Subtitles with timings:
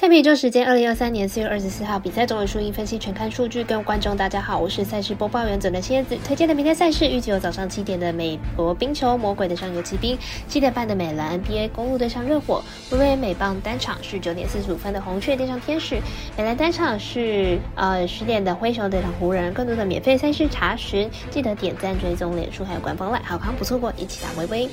[0.00, 3.62] 赛比周时间，二零二三年四月二十四号比赛总尾数因分析全看数据。
[3.62, 6.16] 各位观众，大家好，我是赛事播报员泽的蝎子。
[6.24, 10.16] 推荐的明天赛事预计有早上七点的美国冰球魔鬼对上游骑兵，
[10.48, 12.62] 七点半的美篮 NBA 公路对上热火。
[12.92, 16.00] 微微美棒单场是九点四十五分的红雀对上天使，
[16.34, 19.52] 美篮单场是呃十点的灰熊对上湖人。
[19.52, 24.70] 更多的免费赛事查询，记得点赞、追踪、脸书还有官方赖，好康不错过，一起打微微。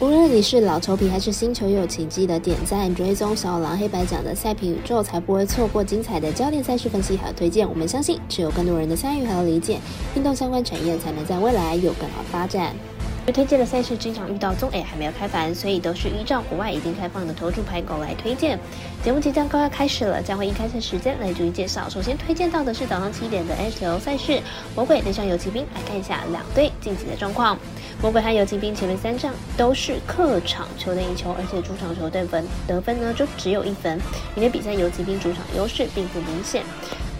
[0.00, 7.68] 无论你是老球皮还是新球友，请记得点赞、追踪小狼黑白奖的赛评宇宙，才不会错过精彩的焦点赛事分析和推荐。
[7.68, 9.78] 我们相信，只有更多人的参与和理解，
[10.14, 12.74] 运动相关产业才能在未来有更好发展。
[13.34, 18.58] 推荐的赛事经常遇到中 A 还没有开盘，所以都是依照国外已经开放的投注牌狗来推荐。
[19.02, 21.88] 节目即将快要开始了，将会以开赛时间来逐一介绍。
[21.88, 24.40] 首先推荐到的是早上七点的 H L 赛事，
[24.76, 27.58] 魔鬼对上游骑兵，来看一下两队晋级的状况。
[28.02, 33.98] 魔鬼和游骑兵前面三仗都是客场球队赢球，而且主场球队分得分呢就只有一分。
[34.34, 36.62] 明天比赛游骑兵主场优势并不明显。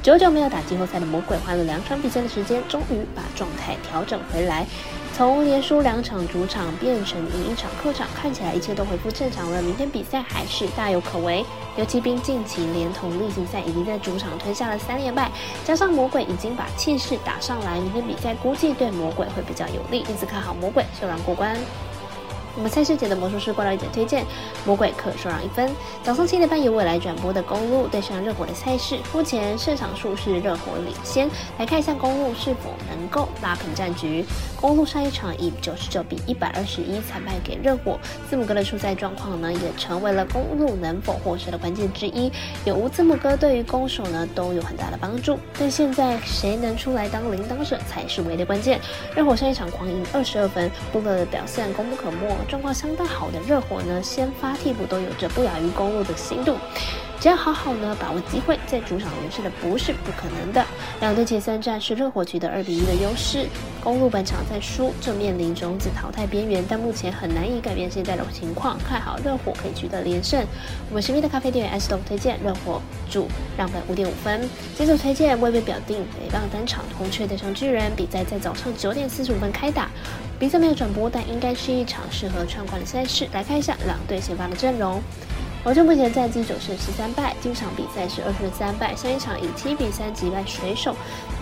[0.06, 4.64] 久久没有打季后赛的魔鬼，花了两场比赛的时间，终于把状态调整回来。
[5.12, 9.60] 从连输两场主场变成赢一场客场，看起来一切都恢复正常了。
[9.60, 11.44] 明天比赛还是大有可为。
[11.76, 15.28] 尤其兵近期连同例行赛已经在主场吞下了三连败，
[15.64, 21.56] 加上魔鬼已经把气势打上来，明天比赛估计对魔鬼会比较有利，因此看好魔鬼受让过关。
[22.56, 24.24] 我们赛事节的魔术师过来一点推荐，
[24.64, 25.70] 魔鬼可收让一分。
[26.02, 31.28] 早上七点半由未来转播的公路对上热火的赛事，目前胜场数是热火领先。
[31.58, 34.24] 来看一下公路是否能够拉平战局。
[34.58, 42.32] 公路上一场以九十九比一百二十一惨败给热火，字母哥的出赛状况呢，也成为了公路能否获胜的关键之一。
[42.64, 48.80] 有无字母哥对于攻守呢都有很大的帮助，但现在谁能出来当领导者才是唯一的关键。
[49.14, 52.34] 热火上一场狂赢二十二分，布勒的表现功不可没。
[52.48, 56.56] 状况相当好的热火呢，先发替补都有着不亚于公路的心度。
[57.18, 60.64] 只要好好呢把握机会，在主场连胜的不是不可能的。
[61.00, 63.46] 两队前三战是热火取得二比一的优势，
[63.82, 70.44] 公路本场再输就面临种子淘汰边缘，但目前很难以改变现在的情况，看好热火可以取得连胜。
[70.90, 74.48] 我们神秘的咖啡店员 S 豆推荐热火主让分五点五分。
[74.76, 79.88] 接着推荐微微表定北棒单场红雀对上巨人，比赛在早上九点四十五分开打，
[80.38, 83.26] 比赛没有转播，但应该是一场适合串关的赛事。
[83.32, 85.00] 来看一下两队先发的阵容。
[85.64, 90.94] 红雀目前战绩九胜十三败，今场比赛是二胜三败，上一场以七比三击败水手，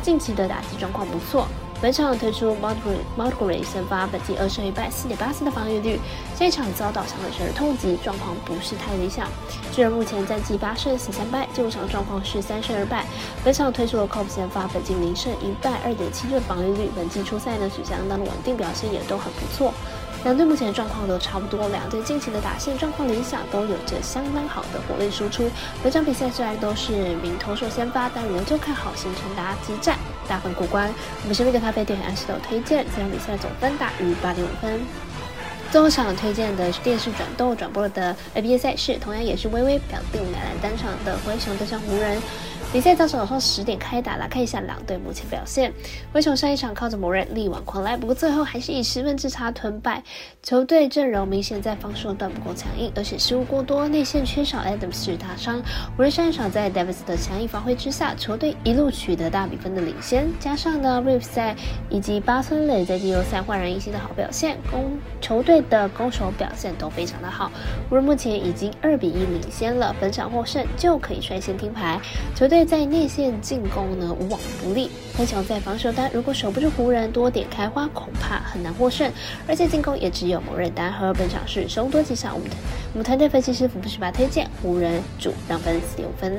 [0.02, 1.46] 近期的打击状况不错。
[1.82, 6.00] 本场推出 m o n t r e m o n t r e 先发，本季二胜一败，四点八四的防御率，
[6.38, 9.28] 这一场遭到响尾蛇痛击，状况不是太理想。
[9.70, 13.04] 巨人目前战绩八胜十三败，进入场状况是三胜二败。
[13.44, 19.74] 本场推出了 Cobb 先发，本季零胜一败，二点七六的防御率，本季初赛呢是相当的稳定，表现也都很不错。
[20.24, 25.50] 两队目前的状况都差不多，两队近期的打线状况理想，都有着相当好的火力输出。
[25.82, 30.90] 本场比赛虽然都是名投手先发，但仍旧看好形成打击战，大分过关。
[31.22, 34.80] 我们身边的咖啡店还是都推荐这场比赛总分大于八点五分。
[35.74, 42.16] 最后场推荐的是电视转动转播的 NBA 赛事，同样也是微微表定男篮单场的灰熊对上湖人。
[42.72, 45.72] 比赛早上十点开打，来看一下两队目前表现。
[46.12, 50.02] 灰熊上一场靠着某人力挽狂澜，不过最后还是以十分之差吞败。
[50.42, 55.62] 球队阵容明显在防守端不够强硬，而且失误过多，内线缺少 Adams 是大伤。
[55.96, 60.26] 湖人上一场在 Davis 的强硬发挥之下，球队一路取得大比分的领先。
[60.40, 61.54] 加上呢 r i v s 在
[61.90, 67.52] 以及巴村磊在季后赛焕然一新的好表现，攻球队的攻守表现都非常的好。
[67.88, 72.00] 湖人目前已经二比一领先了，本场获胜就可以率先听牌。
[72.34, 72.64] 球队。
[72.64, 79.12] 在内线进攻呢无往不利，灰熊在防守端如果守不住湖人多点开花，恐怕很难获胜。
[79.46, 82.34] 而且进攻也只有某人单和本场是凶多吉少。
[82.34, 82.48] 我们
[82.94, 86.38] 我们团队分析师福布斯巴推荐湖人主让分四点五分。